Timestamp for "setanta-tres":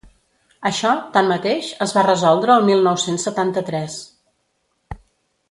3.29-4.01